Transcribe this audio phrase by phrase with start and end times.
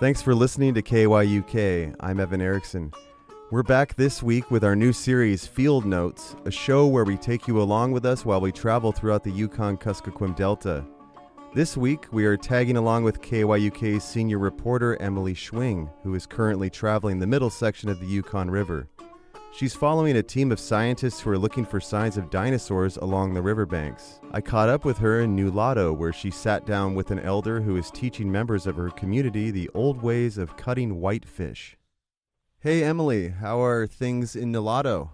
[0.00, 1.94] Thanks for listening to KYUK.
[2.00, 2.90] I'm Evan Erickson.
[3.50, 7.46] We're back this week with our new series, Field Notes, a show where we take
[7.46, 10.86] you along with us while we travel throughout the Yukon Kuskokwim Delta.
[11.54, 16.70] This week, we are tagging along with KYUK's senior reporter Emily Schwing, who is currently
[16.70, 18.88] traveling the middle section of the Yukon River.
[19.52, 23.42] She's following a team of scientists who are looking for signs of dinosaurs along the
[23.42, 24.20] riverbanks.
[24.30, 27.76] I caught up with her in Nulato, where she sat down with an elder who
[27.76, 31.76] is teaching members of her community the old ways of cutting whitefish.
[32.60, 35.10] Hey, Emily, how are things in Nulato?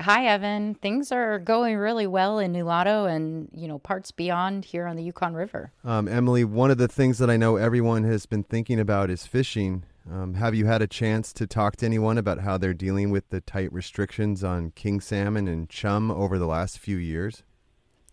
[0.00, 0.74] Hi, Evan.
[0.74, 5.02] Things are going really well in Nulato and, you know, parts beyond here on the
[5.04, 5.72] Yukon River.
[5.84, 9.24] Um, Emily, one of the things that I know everyone has been thinking about is
[9.24, 9.84] fishing.
[10.10, 13.28] Um, have you had a chance to talk to anyone about how they're dealing with
[13.30, 17.42] the tight restrictions on king salmon and chum over the last few years?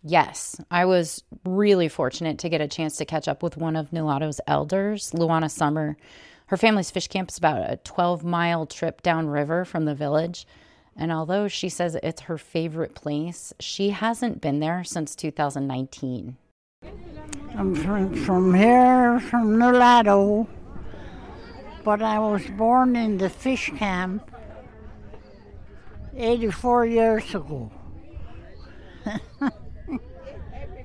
[0.02, 3.92] Yes, I was really fortunate to get a chance to catch up with one of
[3.92, 5.96] Nulato's elders, Luana Summer.
[6.48, 10.48] Her family's fish camp is about a 12 mile trip downriver from the village.
[10.96, 16.38] And although she says it's her favorite place, she hasn't been there since 2019.
[17.56, 20.48] I'm from, from here, from Nulato,
[21.84, 24.30] but I was born in the fish camp
[26.16, 27.72] 84 years ago.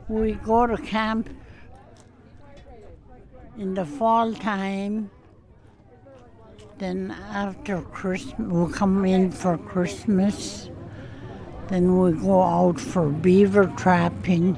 [0.09, 1.29] we go to camp
[3.57, 5.11] in the fall time
[6.79, 10.71] then after Christmas, we come in for Christmas.
[11.67, 14.57] Then we go out for beaver trapping.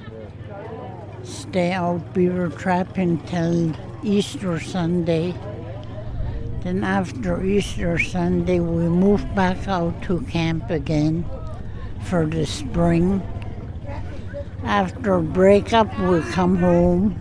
[1.22, 5.34] Stay out beaver trapping till Easter Sunday.
[6.62, 11.24] Then after Easter Sunday, we move back out to camp again
[12.04, 13.22] for the spring.
[14.62, 17.18] After breakup, we come home.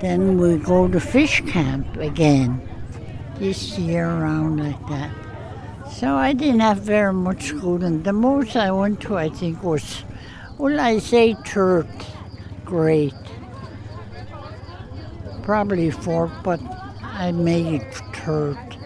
[0.00, 2.62] Then we go to fish camp again
[3.38, 5.10] this year around like that.
[5.92, 8.04] So I didn't have very much schooling.
[8.04, 10.04] The most I went to, I think, was,
[10.56, 11.88] well, I say third
[12.64, 13.14] grade.
[15.42, 16.60] Probably fourth, but
[17.16, 18.76] I made it third.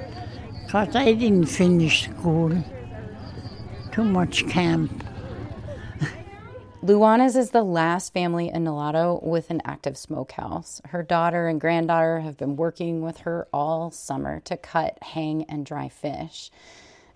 [0.67, 2.53] Because I didn't finish school.
[3.91, 5.03] Too much camp.
[6.85, 10.83] Luana's is the last family in Nulato with an active smokehouse.
[10.85, 15.65] Her daughter and granddaughter have been working with her all summer to cut, hang, and
[15.65, 16.51] dry fish.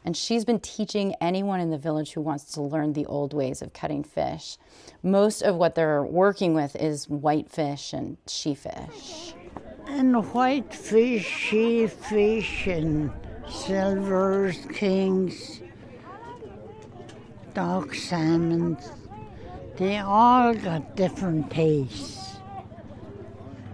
[0.06, 3.60] And she's been teaching anyone in the village who wants to learn the old ways
[3.60, 4.56] of cutting fish.
[5.02, 9.34] Most of what they're working with is whitefish and sheefish.
[9.94, 13.12] And white whitefish, sheefish, and
[13.46, 15.60] silvers, kings,
[17.52, 18.78] dog salmon,
[19.76, 22.38] they all got different tastes.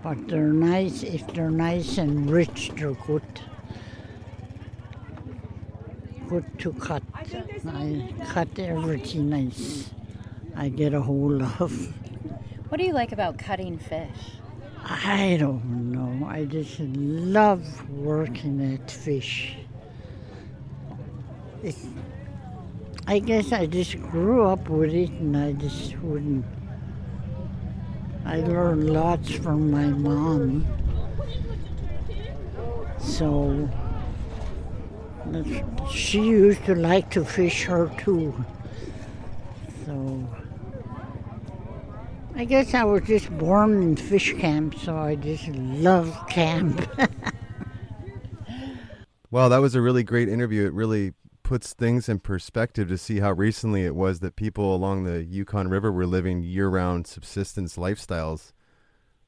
[0.02, 3.22] But they're nice, if they're nice and rich, they're good.
[6.28, 7.04] Good to cut.
[7.14, 9.88] I cut everything nice
[10.56, 11.94] I get a hold of.
[12.70, 14.37] What do you like about cutting fish?
[14.84, 16.26] I don't know.
[16.26, 19.54] I just love working at fish.
[21.62, 21.86] It's
[23.06, 26.44] I guess I just grew up with it and I just wouldn't.
[28.26, 30.66] I learned lots from my mom.
[32.98, 33.66] So
[35.90, 38.44] she used to like to fish her too.
[39.86, 40.28] So
[42.38, 46.88] I guess I was just born in fish camp, so I just love camp.
[49.32, 50.64] well, that was a really great interview.
[50.64, 55.02] It really puts things in perspective to see how recently it was that people along
[55.02, 58.52] the Yukon River were living year round subsistence lifestyles.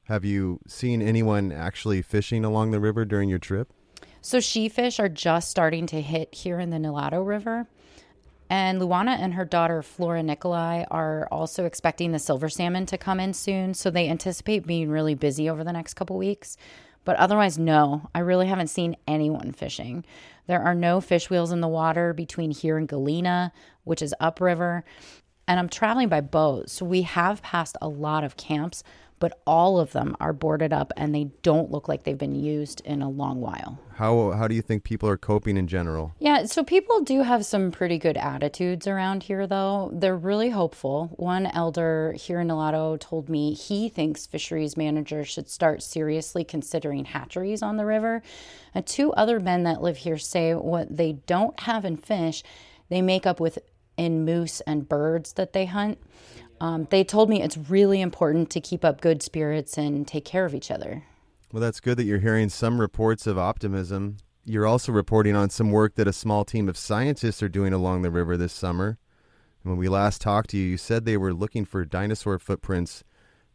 [0.05, 3.73] Have you seen anyone actually fishing along the river during your trip?
[4.21, 7.67] So, sheefish are just starting to hit here in the Nulato River.
[8.51, 13.21] And Luana and her daughter Flora Nikolai are also expecting the silver salmon to come
[13.21, 13.73] in soon.
[13.73, 16.57] So they anticipate being really busy over the next couple weeks.
[17.05, 20.03] But otherwise, no, I really haven't seen anyone fishing.
[20.47, 23.53] There are no fish wheels in the water between here and Galena,
[23.85, 24.83] which is upriver.
[25.51, 26.69] And I'm traveling by boat.
[26.69, 28.85] So we have passed a lot of camps,
[29.19, 32.79] but all of them are boarded up and they don't look like they've been used
[32.85, 33.77] in a long while.
[33.95, 36.13] How how do you think people are coping in general?
[36.19, 39.89] Yeah, so people do have some pretty good attitudes around here though.
[39.91, 41.11] They're really hopeful.
[41.17, 47.03] One elder here in Nulato told me he thinks fisheries managers should start seriously considering
[47.03, 48.23] hatcheries on the river.
[48.73, 52.41] And two other men that live here say what they don't have in fish,
[52.87, 53.59] they make up with
[53.97, 55.99] in moose and birds that they hunt.
[56.59, 60.45] Um, they told me it's really important to keep up good spirits and take care
[60.45, 61.03] of each other.
[61.51, 64.17] Well, that's good that you're hearing some reports of optimism.
[64.45, 68.01] You're also reporting on some work that a small team of scientists are doing along
[68.03, 68.97] the river this summer.
[69.63, 73.03] When we last talked to you, you said they were looking for dinosaur footprints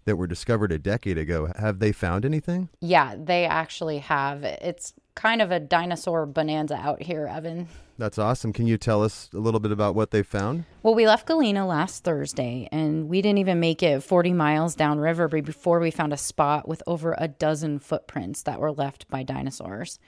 [0.06, 1.52] that were discovered a decade ago.
[1.58, 2.70] Have they found anything?
[2.80, 4.42] Yeah, they actually have.
[4.44, 7.68] It's kind of a dinosaur bonanza out here, Evan.
[7.98, 8.52] That's awesome.
[8.52, 10.64] Can you tell us a little bit about what they found?
[10.82, 15.28] Well, we left Galena last Thursday and we didn't even make it 40 miles downriver
[15.28, 19.98] before we found a spot with over a dozen footprints that were left by dinosaurs.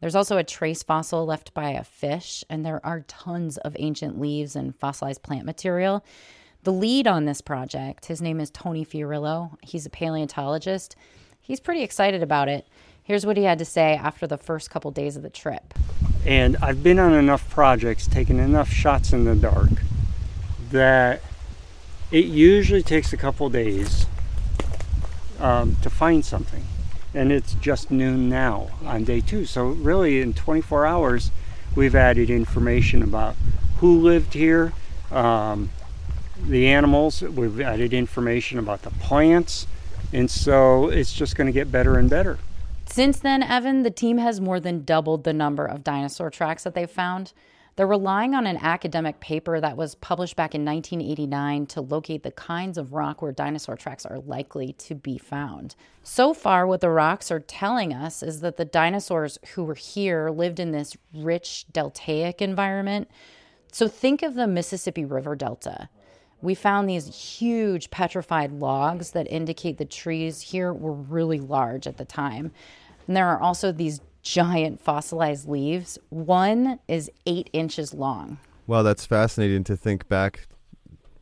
[0.00, 4.20] There's also a trace fossil left by a fish, and there are tons of ancient
[4.20, 6.04] leaves and fossilized plant material.
[6.66, 9.56] The lead on this project, his name is Tony Fiorillo.
[9.62, 10.96] He's a paleontologist.
[11.40, 12.66] He's pretty excited about it.
[13.04, 15.74] Here's what he had to say after the first couple days of the trip.
[16.26, 19.68] And I've been on enough projects, taken enough shots in the dark,
[20.72, 21.22] that
[22.10, 24.06] it usually takes a couple days
[25.38, 26.64] um, to find something.
[27.14, 29.44] And it's just noon now on day two.
[29.46, 31.30] So, really, in 24 hours,
[31.76, 33.36] we've added information about
[33.76, 34.72] who lived here,
[35.12, 35.70] um,
[36.44, 39.66] the animals, we've added information about the plants.
[40.12, 42.38] And so it's just going to get better and better.
[42.86, 46.74] Since then, Evan, the team has more than doubled the number of dinosaur tracks that
[46.74, 47.32] they've found.
[47.74, 52.30] They're relying on an academic paper that was published back in 1989 to locate the
[52.30, 55.74] kinds of rock where dinosaur tracks are likely to be found.
[56.02, 60.30] So far, what the rocks are telling us is that the dinosaurs who were here
[60.30, 63.10] lived in this rich deltaic environment.
[63.72, 65.90] So think of the Mississippi River Delta.
[66.42, 71.96] We found these huge petrified logs that indicate the trees here were really large at
[71.96, 72.52] the time.
[73.06, 75.98] And there are also these giant fossilized leaves.
[76.10, 78.38] One is eight inches long.
[78.66, 80.48] Well, that's fascinating to think back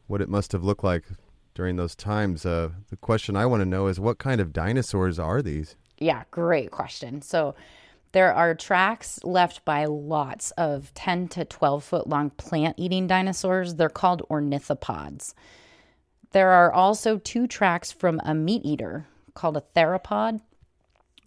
[0.06, 1.04] what it must have looked like
[1.54, 2.44] during those times.
[2.44, 5.76] Uh, the question I want to know is what kind of dinosaurs are these?
[5.98, 7.22] Yeah, great question.
[7.22, 7.54] So,
[8.14, 13.74] there are tracks left by lots of 10 to 12 foot long plant eating dinosaurs.
[13.74, 15.34] They're called ornithopods.
[16.30, 20.40] There are also two tracks from a meat eater called a theropod.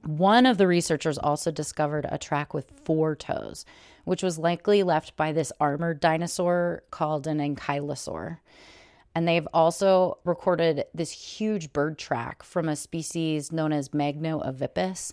[0.06, 3.66] One of the researchers also discovered a track with four toes,
[4.06, 8.38] which was likely left by this armored dinosaur called an ankylosaur.
[9.13, 15.12] And they've also recorded this huge bird track from a species known as Magnoavipes.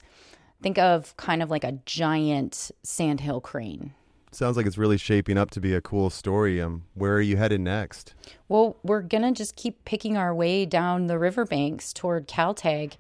[0.65, 3.93] Think of kind of like a giant sandhill crane.
[4.31, 6.59] Sounds like it's really shaping up to be a cool story.
[6.59, 8.15] Um, where are you headed next?
[8.49, 12.95] Well, we're gonna just keep picking our way down the riverbanks toward Kaltag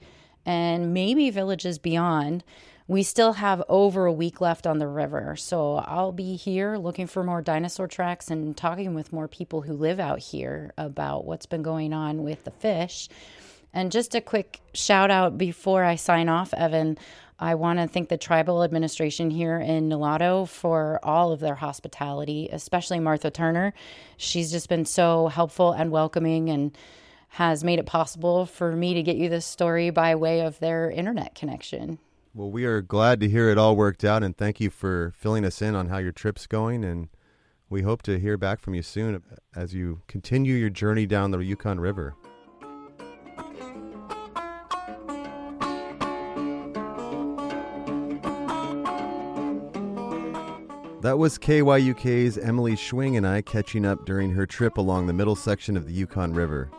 [0.44, 2.44] and maybe villages beyond.
[2.86, 7.06] We still have over a week left on the river, so I'll be here looking
[7.06, 11.46] for more dinosaur tracks and talking with more people who live out here about what's
[11.46, 13.08] been going on with the fish.
[13.74, 16.96] And just a quick shout out before I sign off, Evan.
[17.38, 22.48] I want to thank the tribal administration here in Nulato for all of their hospitality,
[22.52, 23.74] especially Martha Turner.
[24.16, 26.76] She's just been so helpful and welcoming and
[27.30, 30.88] has made it possible for me to get you this story by way of their
[30.90, 31.98] internet connection.
[32.32, 35.44] Well, we are glad to hear it all worked out and thank you for filling
[35.44, 37.08] us in on how your trip's going and
[37.68, 39.20] we hope to hear back from you soon
[39.56, 42.14] as you continue your journey down the Yukon River.
[51.04, 55.36] That was KYUK's Emily Schwing and I catching up during her trip along the middle
[55.36, 56.70] section of the Yukon River.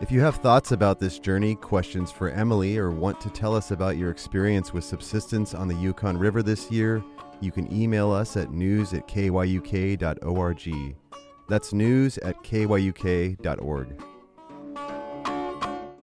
[0.00, 3.72] If you have thoughts about this journey, questions for Emily, or want to tell us
[3.72, 7.02] about your experience with subsistence on the Yukon River this year,
[7.40, 10.96] you can email us at news at kyuk.org.
[11.48, 14.04] That's news at kyuk.org.